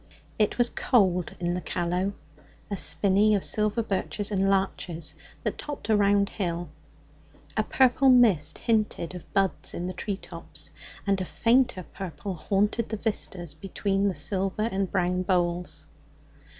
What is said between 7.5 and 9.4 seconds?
A purple mist hinted of